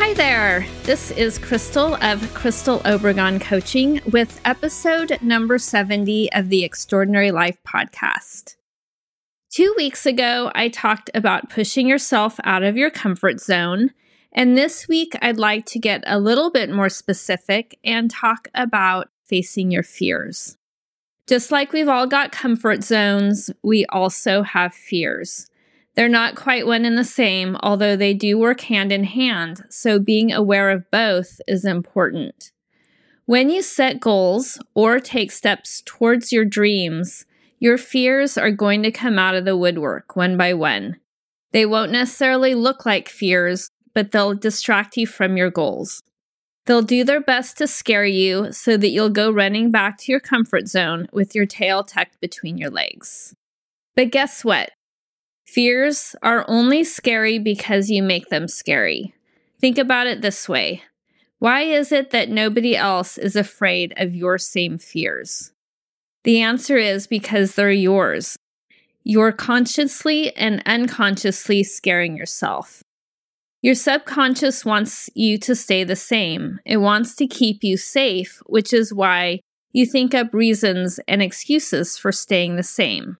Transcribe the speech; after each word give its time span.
Hi 0.00 0.14
there. 0.14 0.64
This 0.84 1.10
is 1.10 1.38
Crystal 1.38 1.96
of 1.96 2.32
Crystal 2.32 2.78
Obregon 2.84 3.40
Coaching 3.40 4.00
with 4.06 4.40
episode 4.44 5.18
number 5.20 5.58
70 5.58 6.32
of 6.32 6.50
the 6.50 6.62
Extraordinary 6.62 7.32
Life 7.32 7.58
podcast. 7.66 8.54
Two 9.50 9.74
weeks 9.76 10.06
ago, 10.06 10.52
I 10.54 10.68
talked 10.68 11.10
about 11.14 11.50
pushing 11.50 11.88
yourself 11.88 12.38
out 12.44 12.62
of 12.62 12.76
your 12.76 12.90
comfort 12.90 13.40
zone. 13.40 13.90
And 14.32 14.56
this 14.56 14.86
week, 14.86 15.14
I'd 15.20 15.36
like 15.36 15.66
to 15.66 15.80
get 15.80 16.04
a 16.06 16.20
little 16.20 16.52
bit 16.52 16.70
more 16.70 16.88
specific 16.88 17.76
and 17.82 18.08
talk 18.08 18.46
about 18.54 19.08
facing 19.24 19.72
your 19.72 19.82
fears. 19.82 20.56
Just 21.26 21.50
like 21.50 21.72
we've 21.72 21.88
all 21.88 22.06
got 22.06 22.30
comfort 22.30 22.84
zones, 22.84 23.50
we 23.64 23.84
also 23.86 24.42
have 24.42 24.72
fears. 24.72 25.48
They're 25.98 26.08
not 26.08 26.36
quite 26.36 26.64
one 26.64 26.84
and 26.84 26.96
the 26.96 27.02
same, 27.02 27.56
although 27.56 27.96
they 27.96 28.14
do 28.14 28.38
work 28.38 28.60
hand 28.60 28.92
in 28.92 29.02
hand, 29.02 29.64
so 29.68 29.98
being 29.98 30.32
aware 30.32 30.70
of 30.70 30.88
both 30.92 31.40
is 31.48 31.64
important. 31.64 32.52
When 33.26 33.50
you 33.50 33.62
set 33.62 33.98
goals 33.98 34.60
or 34.76 35.00
take 35.00 35.32
steps 35.32 35.82
towards 35.84 36.30
your 36.30 36.44
dreams, 36.44 37.26
your 37.58 37.76
fears 37.76 38.38
are 38.38 38.52
going 38.52 38.84
to 38.84 38.92
come 38.92 39.18
out 39.18 39.34
of 39.34 39.44
the 39.44 39.56
woodwork 39.56 40.14
one 40.14 40.36
by 40.36 40.54
one. 40.54 40.98
They 41.50 41.66
won't 41.66 41.90
necessarily 41.90 42.54
look 42.54 42.86
like 42.86 43.08
fears, 43.08 43.68
but 43.92 44.12
they'll 44.12 44.34
distract 44.34 44.96
you 44.96 45.04
from 45.04 45.36
your 45.36 45.50
goals. 45.50 46.04
They'll 46.66 46.82
do 46.82 47.02
their 47.02 47.20
best 47.20 47.58
to 47.58 47.66
scare 47.66 48.06
you 48.06 48.52
so 48.52 48.76
that 48.76 48.90
you'll 48.90 49.10
go 49.10 49.32
running 49.32 49.72
back 49.72 49.98
to 49.98 50.12
your 50.12 50.20
comfort 50.20 50.68
zone 50.68 51.08
with 51.12 51.34
your 51.34 51.46
tail 51.46 51.82
tucked 51.82 52.20
between 52.20 52.56
your 52.56 52.70
legs. 52.70 53.34
But 53.96 54.12
guess 54.12 54.44
what? 54.44 54.70
Fears 55.50 56.14
are 56.22 56.44
only 56.46 56.84
scary 56.84 57.38
because 57.38 57.88
you 57.88 58.02
make 58.02 58.28
them 58.28 58.48
scary. 58.48 59.14
Think 59.58 59.78
about 59.78 60.06
it 60.06 60.20
this 60.20 60.46
way 60.46 60.82
Why 61.38 61.62
is 61.62 61.90
it 61.90 62.10
that 62.10 62.28
nobody 62.28 62.76
else 62.76 63.16
is 63.16 63.34
afraid 63.34 63.94
of 63.96 64.14
your 64.14 64.36
same 64.36 64.76
fears? 64.76 65.52
The 66.24 66.42
answer 66.42 66.76
is 66.76 67.06
because 67.06 67.54
they're 67.54 67.70
yours. 67.70 68.36
You're 69.04 69.32
consciously 69.32 70.36
and 70.36 70.62
unconsciously 70.66 71.62
scaring 71.62 72.14
yourself. 72.14 72.82
Your 73.62 73.74
subconscious 73.74 74.66
wants 74.66 75.08
you 75.14 75.38
to 75.38 75.54
stay 75.54 75.82
the 75.82 75.96
same. 75.96 76.60
It 76.66 76.76
wants 76.76 77.16
to 77.16 77.26
keep 77.26 77.64
you 77.64 77.78
safe, 77.78 78.42
which 78.44 78.74
is 78.74 78.92
why 78.92 79.40
you 79.72 79.86
think 79.86 80.14
up 80.14 80.34
reasons 80.34 81.00
and 81.08 81.22
excuses 81.22 81.96
for 81.96 82.12
staying 82.12 82.56
the 82.56 82.62
same. 82.62 83.16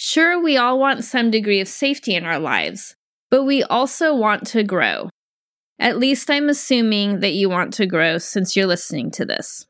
Sure, 0.00 0.40
we 0.40 0.56
all 0.56 0.78
want 0.78 1.02
some 1.02 1.28
degree 1.28 1.58
of 1.58 1.66
safety 1.66 2.14
in 2.14 2.24
our 2.24 2.38
lives, 2.38 2.94
but 3.32 3.42
we 3.42 3.64
also 3.64 4.14
want 4.14 4.46
to 4.46 4.62
grow. 4.62 5.10
At 5.80 5.98
least 5.98 6.30
I'm 6.30 6.48
assuming 6.48 7.18
that 7.18 7.32
you 7.32 7.50
want 7.50 7.74
to 7.74 7.86
grow 7.86 8.18
since 8.18 8.54
you're 8.54 8.68
listening 8.68 9.10
to 9.10 9.24
this. 9.24 9.66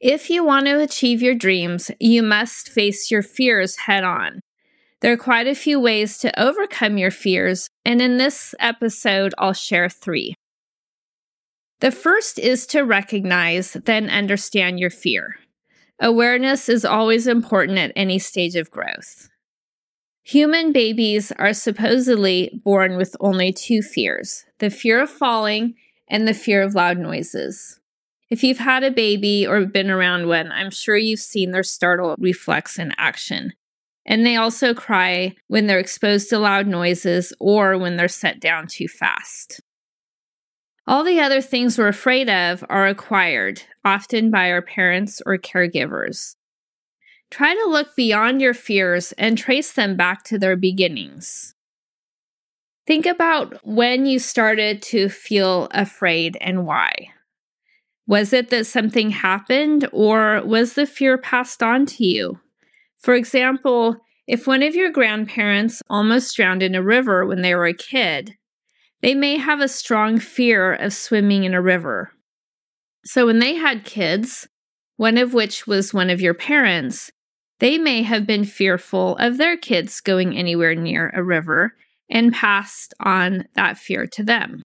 If 0.00 0.30
you 0.30 0.42
want 0.42 0.64
to 0.64 0.80
achieve 0.80 1.20
your 1.20 1.34
dreams, 1.34 1.90
you 2.00 2.22
must 2.22 2.70
face 2.70 3.10
your 3.10 3.22
fears 3.22 3.76
head 3.76 4.02
on. 4.02 4.40
There 5.02 5.12
are 5.12 5.18
quite 5.18 5.46
a 5.46 5.54
few 5.54 5.78
ways 5.78 6.16
to 6.20 6.42
overcome 6.42 6.96
your 6.96 7.10
fears, 7.10 7.68
and 7.84 8.00
in 8.00 8.16
this 8.16 8.54
episode, 8.58 9.34
I'll 9.36 9.52
share 9.52 9.90
three. 9.90 10.36
The 11.80 11.90
first 11.90 12.38
is 12.38 12.66
to 12.68 12.80
recognize, 12.80 13.74
then 13.74 14.08
understand 14.08 14.80
your 14.80 14.88
fear. 14.88 15.36
Awareness 16.00 16.68
is 16.68 16.84
always 16.84 17.26
important 17.26 17.78
at 17.78 17.92
any 17.96 18.18
stage 18.18 18.54
of 18.54 18.70
growth. 18.70 19.28
Human 20.22 20.72
babies 20.72 21.32
are 21.32 21.52
supposedly 21.52 22.60
born 22.64 22.96
with 22.96 23.16
only 23.18 23.52
two 23.52 23.82
fears 23.82 24.44
the 24.58 24.70
fear 24.70 25.00
of 25.00 25.10
falling 25.10 25.74
and 26.08 26.26
the 26.26 26.34
fear 26.34 26.62
of 26.62 26.74
loud 26.74 26.98
noises. 26.98 27.80
If 28.30 28.44
you've 28.44 28.58
had 28.58 28.84
a 28.84 28.90
baby 28.90 29.46
or 29.46 29.64
been 29.64 29.90
around 29.90 30.28
one, 30.28 30.52
I'm 30.52 30.70
sure 30.70 30.96
you've 30.96 31.20
seen 31.20 31.50
their 31.50 31.62
startle 31.62 32.14
reflex 32.18 32.78
in 32.78 32.92
action. 32.98 33.54
And 34.04 34.24
they 34.24 34.36
also 34.36 34.74
cry 34.74 35.34
when 35.48 35.66
they're 35.66 35.78
exposed 35.78 36.30
to 36.30 36.38
loud 36.38 36.66
noises 36.66 37.32
or 37.40 37.76
when 37.78 37.96
they're 37.96 38.08
set 38.08 38.40
down 38.40 38.66
too 38.66 38.88
fast. 38.88 39.60
All 40.86 41.04
the 41.04 41.20
other 41.20 41.42
things 41.42 41.76
we're 41.76 41.88
afraid 41.88 42.30
of 42.30 42.64
are 42.70 42.86
acquired, 42.86 43.62
often 43.88 44.30
by 44.30 44.50
our 44.50 44.60
parents 44.60 45.22
or 45.24 45.38
caregivers. 45.38 46.36
Try 47.30 47.54
to 47.54 47.70
look 47.70 47.96
beyond 47.96 48.40
your 48.42 48.54
fears 48.54 49.12
and 49.12 49.36
trace 49.36 49.72
them 49.72 49.96
back 49.96 50.24
to 50.24 50.38
their 50.38 50.56
beginnings. 50.56 51.54
Think 52.86 53.06
about 53.06 53.66
when 53.66 54.04
you 54.04 54.18
started 54.18 54.82
to 54.82 55.08
feel 55.08 55.68
afraid 55.70 56.36
and 56.40 56.66
why. 56.66 57.08
Was 58.06 58.32
it 58.32 58.50
that 58.50 58.66
something 58.66 59.10
happened, 59.10 59.88
or 59.92 60.42
was 60.44 60.74
the 60.74 60.86
fear 60.86 61.18
passed 61.18 61.62
on 61.62 61.84
to 61.86 62.04
you? 62.04 62.40
For 62.98 63.14
example, 63.14 63.96
if 64.26 64.46
one 64.46 64.62
of 64.62 64.74
your 64.74 64.90
grandparents 64.90 65.82
almost 65.88 66.36
drowned 66.36 66.62
in 66.62 66.74
a 66.74 66.82
river 66.82 67.26
when 67.26 67.42
they 67.42 67.54
were 67.54 67.66
a 67.66 67.74
kid, 67.74 68.36
they 69.00 69.14
may 69.14 69.36
have 69.36 69.60
a 69.60 69.68
strong 69.68 70.18
fear 70.18 70.74
of 70.74 70.92
swimming 70.92 71.44
in 71.44 71.54
a 71.54 71.62
river. 71.62 72.12
So 73.04 73.26
when 73.26 73.38
they 73.38 73.54
had 73.54 73.84
kids, 73.84 74.48
one 74.96 75.18
of 75.18 75.34
which 75.34 75.66
was 75.66 75.94
one 75.94 76.10
of 76.10 76.20
your 76.20 76.34
parents, 76.34 77.10
they 77.60 77.78
may 77.78 78.02
have 78.02 78.26
been 78.26 78.44
fearful 78.44 79.16
of 79.16 79.36
their 79.36 79.56
kids 79.56 80.00
going 80.00 80.36
anywhere 80.36 80.74
near 80.74 81.10
a 81.14 81.22
river 81.22 81.74
and 82.10 82.32
passed 82.32 82.94
on 83.00 83.46
that 83.54 83.78
fear 83.78 84.06
to 84.06 84.22
them. 84.22 84.62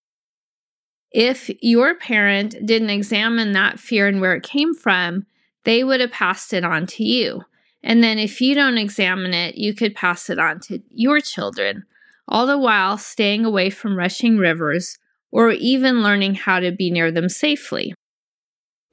If 1.12 1.50
your 1.62 1.96
parent 1.96 2.56
didn't 2.66 2.90
examine 2.90 3.52
that 3.52 3.80
fear 3.80 4.08
and 4.08 4.20
where 4.20 4.36
it 4.36 4.44
came 4.44 4.74
from, 4.74 5.26
they 5.64 5.84
would 5.84 6.02
have 6.02 6.12
passed 6.12 6.54
it 6.54 6.64
on 6.64 6.88
to 6.88 7.04
you. 7.04 7.44
And 7.84 8.04
then 8.04 8.18
if 8.18 8.42
you 8.42 8.56
don't 8.56 8.78
examine 8.78 9.34
it, 9.34 9.56
you 9.56 9.74
could 9.74 9.96
pass 9.96 10.30
it 10.30 10.40
on 10.40 10.60
to 10.62 10.82
your 10.90 11.20
children 11.20 11.84
all 12.28 12.48
the 12.48 12.58
while 12.58 12.98
staying 12.98 13.46
away 13.46 13.70
from 13.70 13.98
rushing 13.98 14.38
rivers 14.38 14.98
or 15.32 15.52
even 15.52 16.04
learning 16.04 16.36
how 16.36 16.60
to 16.60 16.72
be 16.72 16.90
near 16.90 17.12
them 17.12 17.30
safely. 17.30 17.94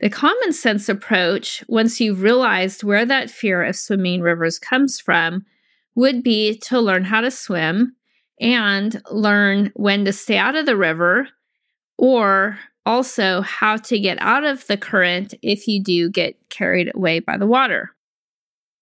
The 0.00 0.08
common 0.08 0.52
sense 0.54 0.88
approach, 0.88 1.62
once 1.68 2.00
you've 2.00 2.22
realized 2.22 2.82
where 2.82 3.04
that 3.04 3.30
fear 3.30 3.62
of 3.62 3.76
swimming 3.76 4.22
rivers 4.22 4.58
comes 4.58 4.98
from, 4.98 5.44
would 5.94 6.22
be 6.22 6.56
to 6.56 6.80
learn 6.80 7.04
how 7.04 7.20
to 7.20 7.30
swim 7.30 7.96
and 8.40 9.02
learn 9.10 9.70
when 9.74 10.06
to 10.06 10.12
stay 10.12 10.38
out 10.38 10.56
of 10.56 10.64
the 10.64 10.76
river 10.76 11.28
or 11.98 12.58
also 12.86 13.42
how 13.42 13.76
to 13.76 13.98
get 13.98 14.16
out 14.22 14.44
of 14.44 14.66
the 14.66 14.78
current 14.78 15.34
if 15.42 15.68
you 15.68 15.82
do 15.82 16.08
get 16.08 16.34
carried 16.48 16.90
away 16.94 17.20
by 17.20 17.36
the 17.36 17.46
water. 17.46 17.90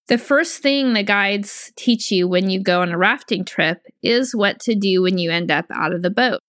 The 0.06 0.18
first 0.18 0.62
thing 0.62 0.92
the 0.92 1.02
guides 1.02 1.72
teach 1.74 2.12
you 2.12 2.28
when 2.28 2.48
you 2.48 2.62
go 2.62 2.80
on 2.80 2.92
a 2.92 2.98
rafting 2.98 3.44
trip 3.44 3.82
is 4.02 4.36
what 4.36 4.60
to 4.60 4.76
do 4.76 5.02
when 5.02 5.18
you 5.18 5.32
end 5.32 5.50
up 5.50 5.66
out 5.70 5.92
of 5.92 6.02
the 6.02 6.10
boat. 6.10 6.40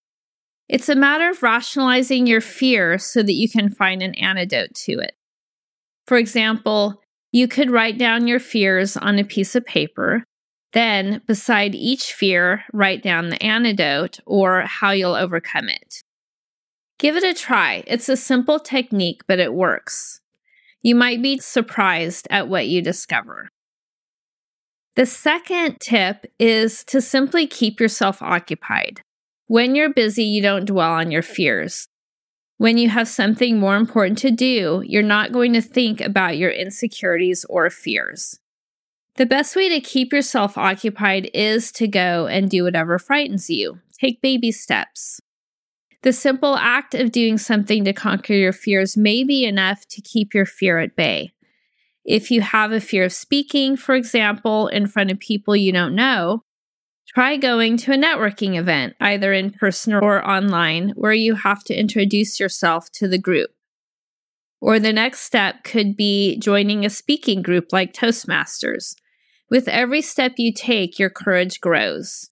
It's 0.70 0.88
a 0.88 0.94
matter 0.94 1.28
of 1.28 1.42
rationalizing 1.42 2.28
your 2.28 2.40
fear 2.40 2.96
so 2.96 3.24
that 3.24 3.32
you 3.32 3.50
can 3.50 3.70
find 3.70 4.04
an 4.04 4.14
antidote 4.14 4.72
to 4.84 5.00
it. 5.00 5.16
For 6.06 6.16
example, 6.16 7.02
you 7.32 7.48
could 7.48 7.72
write 7.72 7.98
down 7.98 8.28
your 8.28 8.38
fears 8.38 8.96
on 8.96 9.18
a 9.18 9.24
piece 9.24 9.56
of 9.56 9.66
paper. 9.66 10.22
Then, 10.72 11.22
beside 11.26 11.74
each 11.74 12.12
fear, 12.12 12.62
write 12.72 13.02
down 13.02 13.30
the 13.30 13.42
antidote 13.42 14.20
or 14.26 14.60
how 14.60 14.92
you'll 14.92 15.16
overcome 15.16 15.68
it. 15.68 16.04
Give 17.00 17.16
it 17.16 17.24
a 17.24 17.34
try. 17.34 17.82
It's 17.88 18.08
a 18.08 18.16
simple 18.16 18.60
technique, 18.60 19.22
but 19.26 19.40
it 19.40 19.52
works. 19.52 20.20
You 20.82 20.94
might 20.94 21.20
be 21.20 21.38
surprised 21.38 22.28
at 22.30 22.46
what 22.46 22.68
you 22.68 22.80
discover. 22.80 23.48
The 24.94 25.06
second 25.06 25.80
tip 25.80 26.26
is 26.38 26.84
to 26.84 27.00
simply 27.00 27.48
keep 27.48 27.80
yourself 27.80 28.22
occupied. 28.22 29.02
When 29.50 29.74
you're 29.74 29.92
busy, 29.92 30.22
you 30.22 30.42
don't 30.42 30.64
dwell 30.64 30.92
on 30.92 31.10
your 31.10 31.22
fears. 31.22 31.88
When 32.58 32.78
you 32.78 32.88
have 32.88 33.08
something 33.08 33.58
more 33.58 33.74
important 33.74 34.16
to 34.18 34.30
do, 34.30 34.84
you're 34.86 35.02
not 35.02 35.32
going 35.32 35.54
to 35.54 35.60
think 35.60 36.00
about 36.00 36.38
your 36.38 36.52
insecurities 36.52 37.44
or 37.48 37.68
fears. 37.68 38.38
The 39.16 39.26
best 39.26 39.56
way 39.56 39.68
to 39.68 39.80
keep 39.80 40.12
yourself 40.12 40.56
occupied 40.56 41.32
is 41.34 41.72
to 41.72 41.88
go 41.88 42.28
and 42.28 42.48
do 42.48 42.62
whatever 42.62 42.96
frightens 42.96 43.50
you. 43.50 43.80
Take 43.98 44.22
baby 44.22 44.52
steps. 44.52 45.20
The 46.02 46.12
simple 46.12 46.54
act 46.54 46.94
of 46.94 47.10
doing 47.10 47.36
something 47.36 47.84
to 47.86 47.92
conquer 47.92 48.34
your 48.34 48.52
fears 48.52 48.96
may 48.96 49.24
be 49.24 49.44
enough 49.44 49.84
to 49.88 50.00
keep 50.00 50.32
your 50.32 50.46
fear 50.46 50.78
at 50.78 50.94
bay. 50.94 51.32
If 52.04 52.30
you 52.30 52.40
have 52.40 52.70
a 52.70 52.78
fear 52.78 53.02
of 53.02 53.12
speaking, 53.12 53.76
for 53.76 53.96
example, 53.96 54.68
in 54.68 54.86
front 54.86 55.10
of 55.10 55.18
people 55.18 55.56
you 55.56 55.72
don't 55.72 55.96
know, 55.96 56.44
try 57.14 57.36
going 57.36 57.76
to 57.76 57.92
a 57.92 57.96
networking 57.96 58.58
event, 58.58 58.94
either 59.00 59.32
in 59.32 59.50
person 59.50 59.94
or 59.94 60.26
online, 60.26 60.90
where 60.90 61.12
you 61.12 61.34
have 61.34 61.64
to 61.64 61.74
introduce 61.74 62.38
yourself 62.38 62.90
to 62.92 63.08
the 63.08 63.18
group. 63.18 63.50
Or 64.60 64.78
the 64.78 64.92
next 64.92 65.20
step 65.20 65.64
could 65.64 65.96
be 65.96 66.38
joining 66.38 66.84
a 66.84 66.90
speaking 66.90 67.42
group 67.42 67.72
like 67.72 67.92
Toastmasters. 67.92 68.94
With 69.50 69.66
every 69.68 70.02
step 70.02 70.34
you 70.36 70.52
take, 70.52 70.98
your 70.98 71.10
courage 71.10 71.60
grows. 71.60 72.30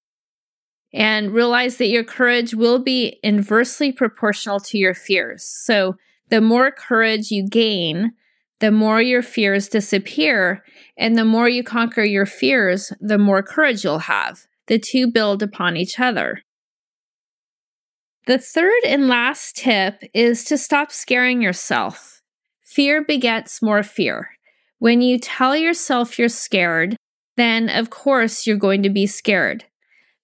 And 0.93 1.33
realize 1.33 1.79
that 1.79 1.89
your 1.89 2.05
courage 2.05 2.55
will 2.55 2.79
be 2.79 3.19
inversely 3.23 3.93
proportional 3.93 4.61
to 4.61 4.79
your 4.79 4.95
fears. 4.95 5.43
So 5.43 5.97
the 6.29 6.41
more 6.41 6.71
courage 6.71 7.31
you 7.31 7.47
gain, 7.49 8.13
the 8.61 8.71
more 8.71 9.01
your 9.01 9.23
fears 9.23 9.69
disappear. 9.69 10.65
And 10.97 11.17
the 11.17 11.25
more 11.25 11.49
you 11.49 11.63
conquer 11.63 12.05
your 12.05 12.27
fears, 12.27 12.93
the 13.01 13.19
more 13.19 13.43
courage 13.43 13.85
you'll 13.85 14.01
have. 14.01 14.47
The 14.69 14.79
two 14.79 15.11
build 15.11 15.43
upon 15.43 15.77
each 15.77 15.99
other. 15.99 16.43
The 18.27 18.39
third 18.39 18.83
and 18.87 19.09
last 19.09 19.57
tip 19.57 20.03
is 20.13 20.45
to 20.45 20.59
stop 20.59 20.93
scaring 20.93 21.41
yourself. 21.41 22.21
Fear 22.63 23.05
begets 23.05 23.63
more 23.63 23.83
fear. 23.83 24.29
When 24.79 25.01
you 25.01 25.19
tell 25.19 25.57
yourself 25.57 26.19
you're 26.19 26.29
scared, 26.29 26.97
then 27.37 27.71
of 27.71 27.89
course 27.89 28.47
you're 28.47 28.59
going 28.59 28.83
to 28.83 28.91
be 28.91 29.07
scared. 29.07 29.65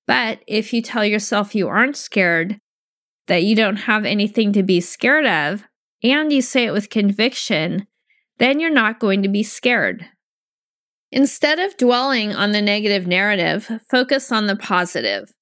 But 0.06 0.40
if 0.46 0.74
you 0.74 0.82
tell 0.82 1.04
yourself 1.04 1.54
you 1.54 1.66
aren't 1.66 1.96
scared, 1.96 2.58
that 3.26 3.44
you 3.44 3.56
don't 3.56 3.76
have 3.76 4.04
anything 4.04 4.52
to 4.52 4.62
be 4.62 4.80
scared 4.82 5.26
of, 5.26 5.64
and 6.02 6.30
you 6.30 6.42
say 6.42 6.66
it 6.66 6.72
with 6.72 6.90
conviction, 6.90 7.86
then 8.38 8.60
you're 8.60 8.68
not 8.68 9.00
going 9.00 9.22
to 9.22 9.28
be 9.28 9.42
scared. 9.42 10.06
Instead 11.16 11.60
of 11.60 11.76
dwelling 11.76 12.34
on 12.34 12.50
the 12.50 12.60
negative 12.60 13.06
narrative, 13.06 13.70
focus 13.88 14.32
on 14.32 14.48
the 14.48 14.56
positive. 14.56 15.32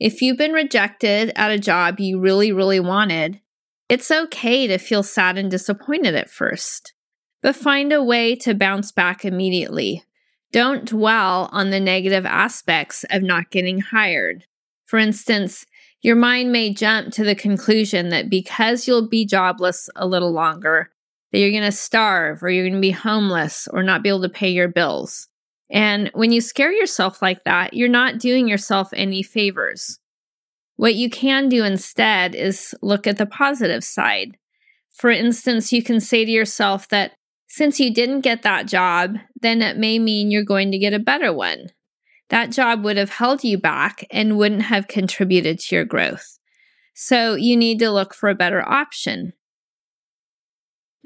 If 0.00 0.20
you've 0.20 0.36
been 0.36 0.52
rejected 0.52 1.30
at 1.36 1.52
a 1.52 1.60
job 1.60 2.00
you 2.00 2.18
really, 2.18 2.50
really 2.50 2.80
wanted, 2.80 3.40
it's 3.88 4.10
okay 4.10 4.66
to 4.66 4.78
feel 4.78 5.04
sad 5.04 5.38
and 5.38 5.48
disappointed 5.48 6.16
at 6.16 6.28
first, 6.28 6.92
but 7.40 7.54
find 7.54 7.92
a 7.92 8.02
way 8.02 8.34
to 8.34 8.52
bounce 8.52 8.90
back 8.90 9.24
immediately. 9.24 10.02
Don't 10.50 10.86
dwell 10.86 11.48
on 11.52 11.70
the 11.70 11.78
negative 11.78 12.26
aspects 12.26 13.04
of 13.08 13.22
not 13.22 13.52
getting 13.52 13.78
hired. 13.78 14.46
For 14.86 14.98
instance, 14.98 15.66
your 16.00 16.16
mind 16.16 16.50
may 16.50 16.74
jump 16.74 17.12
to 17.12 17.22
the 17.22 17.36
conclusion 17.36 18.08
that 18.08 18.28
because 18.28 18.88
you'll 18.88 19.08
be 19.08 19.24
jobless 19.24 19.88
a 19.94 20.04
little 20.04 20.32
longer, 20.32 20.90
that 21.32 21.38
you're 21.38 21.50
going 21.50 21.62
to 21.62 21.72
starve 21.72 22.42
or 22.42 22.50
you're 22.50 22.64
going 22.68 22.74
to 22.74 22.80
be 22.80 22.90
homeless 22.90 23.66
or 23.72 23.82
not 23.82 24.02
be 24.02 24.10
able 24.10 24.22
to 24.22 24.28
pay 24.28 24.50
your 24.50 24.68
bills. 24.68 25.28
And 25.70 26.10
when 26.12 26.32
you 26.32 26.42
scare 26.42 26.72
yourself 26.72 27.22
like 27.22 27.44
that, 27.44 27.72
you're 27.72 27.88
not 27.88 28.18
doing 28.18 28.46
yourself 28.46 28.90
any 28.92 29.22
favors. 29.22 29.98
What 30.76 30.94
you 30.94 31.08
can 31.08 31.48
do 31.48 31.64
instead 31.64 32.34
is 32.34 32.74
look 32.82 33.06
at 33.06 33.16
the 33.16 33.26
positive 33.26 33.82
side. 33.82 34.36
For 34.90 35.10
instance, 35.10 35.72
you 35.72 35.82
can 35.82 36.00
say 36.00 36.24
to 36.24 36.30
yourself 36.30 36.88
that 36.88 37.12
since 37.48 37.80
you 37.80 37.92
didn't 37.92 38.20
get 38.20 38.42
that 38.42 38.66
job, 38.66 39.16
then 39.40 39.62
it 39.62 39.76
may 39.78 39.98
mean 39.98 40.30
you're 40.30 40.44
going 40.44 40.70
to 40.72 40.78
get 40.78 40.94
a 40.94 40.98
better 40.98 41.32
one. 41.32 41.68
That 42.28 42.50
job 42.50 42.84
would 42.84 42.96
have 42.96 43.10
held 43.10 43.44
you 43.44 43.58
back 43.58 44.06
and 44.10 44.38
wouldn't 44.38 44.62
have 44.62 44.88
contributed 44.88 45.58
to 45.60 45.74
your 45.74 45.84
growth. 45.84 46.38
So 46.94 47.34
you 47.34 47.56
need 47.56 47.78
to 47.80 47.90
look 47.90 48.14
for 48.14 48.28
a 48.28 48.34
better 48.34 48.66
option. 48.66 49.34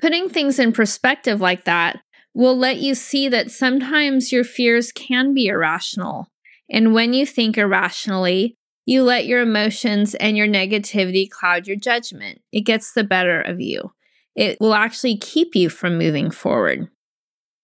Putting 0.01 0.29
things 0.29 0.59
in 0.59 0.73
perspective 0.73 1.41
like 1.41 1.65
that 1.65 2.01
will 2.35 2.57
let 2.57 2.79
you 2.79 2.95
see 2.95 3.29
that 3.29 3.51
sometimes 3.51 4.31
your 4.31 4.45
fears 4.45 4.93
can 4.93 5.33
be 5.33 5.47
irrational. 5.47 6.29
And 6.71 6.93
when 6.93 7.15
you 7.15 7.25
think 7.25 7.57
irrationally, 7.57 8.57
you 8.85 9.03
let 9.03 9.27
your 9.27 9.41
emotions 9.41 10.15
and 10.17 10.37
your 10.37 10.47
negativity 10.47 11.29
cloud 11.29 11.67
your 11.67 11.77
judgment. 11.77 12.43
It 12.53 12.63
gets 12.63 12.93
the 12.93 13.05
better 13.05 13.41
of 13.41 13.61
you 13.61 13.93
it 14.37 14.61
will 14.61 14.75
actually 14.75 15.17
keep 15.17 15.57
you 15.57 15.71
from 15.71 15.99
moving 15.99 16.31
forward. 16.31 16.89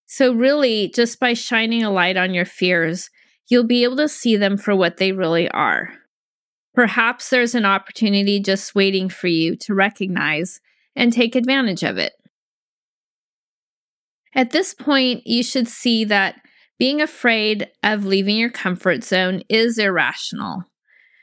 So, 0.07 0.33
really, 0.33 0.91
just 0.93 1.19
by 1.19 1.33
shining 1.33 1.83
a 1.83 1.91
light 1.91 2.17
on 2.17 2.33
your 2.33 2.45
fears, 2.45 3.09
you'll 3.47 3.65
be 3.65 3.83
able 3.83 3.97
to 3.97 4.09
see 4.09 4.35
them 4.35 4.57
for 4.57 4.75
what 4.75 4.97
they 4.97 5.11
really 5.11 5.49
are. 5.49 5.93
Perhaps 6.73 7.29
there's 7.29 7.55
an 7.55 7.65
opportunity 7.65 8.39
just 8.39 8.73
waiting 8.73 9.07
for 9.07 9.27
you 9.27 9.55
to 9.57 9.75
recognize 9.75 10.59
and 10.95 11.13
take 11.13 11.35
advantage 11.35 11.83
of 11.83 11.97
it. 11.97 12.13
At 14.35 14.51
this 14.51 14.73
point, 14.73 15.25
you 15.27 15.43
should 15.43 15.67
see 15.67 16.03
that 16.05 16.35
being 16.79 17.01
afraid 17.01 17.69
of 17.83 18.05
leaving 18.05 18.37
your 18.37 18.49
comfort 18.49 19.03
zone 19.03 19.43
is 19.47 19.77
irrational. 19.77 20.63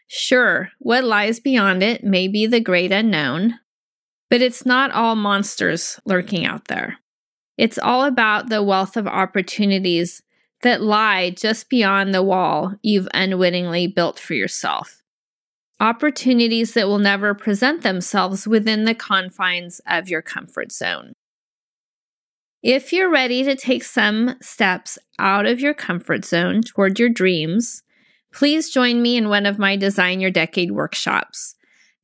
Sure, 0.07 0.71
what 0.79 1.05
lies 1.05 1.41
beyond 1.41 1.83
it 1.83 2.05
may 2.05 2.29
be 2.29 2.47
the 2.47 2.61
great 2.61 2.93
unknown, 2.93 3.55
but 4.29 4.41
it's 4.41 4.65
not 4.65 4.93
all 4.93 5.17
monsters 5.17 6.01
lurking 6.05 6.47
out 6.47 6.69
there. 6.69 6.99
It's 7.57 7.79
all 7.79 8.05
about 8.05 8.49
the 8.49 8.63
wealth 8.63 8.97
of 8.97 9.07
opportunities 9.07 10.23
that 10.63 10.83
lie 10.83 11.31
just 11.31 11.69
beyond 11.69 12.15
the 12.15 12.23
wall 12.23 12.75
you've 12.83 13.09
unwittingly 13.13 13.87
built 13.87 14.19
for 14.19 14.35
yourself. 14.35 15.03
Opportunities 15.79 16.75
that 16.75 16.87
will 16.87 16.99
never 16.99 17.35
present 17.35 17.83
themselves 17.83 18.47
within 18.47 18.85
the 18.85 18.95
confines 18.95 19.81
of 19.87 20.09
your 20.09 20.23
comfort 20.23 20.73
zone. 20.73 21.15
If 22.63 22.93
you're 22.93 23.11
ready 23.11 23.43
to 23.45 23.57
take 23.57 23.85
some 23.85 24.37
steps 24.43 24.99
out 25.19 25.47
of 25.47 25.61
your 25.61 25.73
comfort 25.73 26.27
zone 26.27 26.61
toward 26.61 26.99
your 26.99 27.09
dreams, 27.09 27.83
please 28.35 28.69
join 28.69 29.01
me 29.01 29.17
in 29.17 29.31
one 29.31 29.47
of 29.47 29.59
my 29.59 29.77
Design 29.77 30.21
Your 30.21 30.31
Decade 30.31 30.71
workshops. 30.71 31.55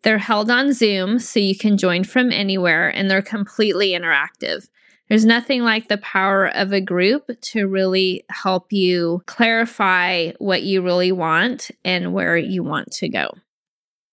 They're 0.02 0.16
held 0.16 0.50
on 0.50 0.72
Zoom, 0.72 1.18
so 1.18 1.40
you 1.40 1.54
can 1.58 1.76
join 1.76 2.04
from 2.04 2.32
anywhere, 2.32 2.88
and 2.88 3.10
they're 3.10 3.20
completely 3.20 3.90
interactive. 3.90 4.66
There's 5.10 5.26
nothing 5.26 5.62
like 5.62 5.88
the 5.88 5.98
power 5.98 6.46
of 6.46 6.72
a 6.72 6.80
group 6.80 7.30
to 7.38 7.68
really 7.68 8.24
help 8.30 8.72
you 8.72 9.22
clarify 9.26 10.32
what 10.38 10.62
you 10.62 10.80
really 10.80 11.12
want 11.12 11.70
and 11.84 12.14
where 12.14 12.38
you 12.38 12.64
want 12.64 12.92
to 12.92 13.10
go. 13.10 13.30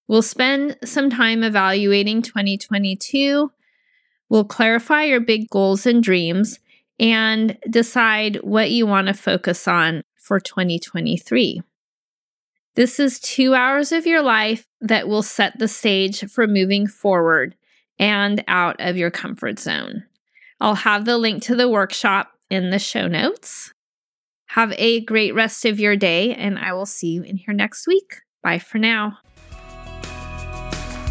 We'll 0.10 0.22
spend 0.22 0.78
some 0.84 1.10
time 1.10 1.42
evaluating 1.42 2.22
2022. 2.22 3.50
We'll 4.34 4.46
clarify 4.46 5.04
your 5.04 5.20
big 5.20 5.48
goals 5.52 5.86
and 5.86 6.02
dreams 6.02 6.60
and 7.00 7.56
decide 7.70 8.38
what 8.38 8.72
you 8.72 8.88
want 8.88 9.06
to 9.06 9.14
focus 9.14 9.68
on 9.68 10.02
for 10.16 10.40
2023. 10.40 11.62
This 12.74 13.00
is 13.00 13.20
two 13.20 13.54
hours 13.54 13.92
of 13.92 14.08
your 14.08 14.24
life 14.24 14.66
that 14.82 15.08
will 15.08 15.22
set 15.22 15.60
the 15.60 15.68
stage 15.68 16.28
for 16.32 16.48
moving 16.48 16.88
forward 16.88 17.54
and 18.00 18.44
out 18.48 18.76
of 18.80 18.98
your 18.98 19.12
comfort 19.12 19.60
zone. 19.60 20.06
I'll 20.60 20.74
have 20.74 21.06
the 21.06 21.20
link 21.20 21.44
to 21.44 21.56
the 21.56 21.70
workshop 21.70 22.32
in 22.50 22.72
the 22.72 22.80
show 22.80 23.08
notes. 23.08 23.72
Have 24.48 24.74
a 24.80 25.02
great 25.02 25.36
rest 25.36 25.64
of 25.64 25.80
your 25.80 25.96
day, 25.96 26.34
and 26.34 26.58
I 26.58 26.74
will 26.74 26.88
see 26.88 27.10
you 27.10 27.22
in 27.22 27.38
here 27.38 27.54
next 27.54 27.86
week. 27.86 28.16
Bye 28.42 28.58
for 28.58 28.80
now. 28.80 29.20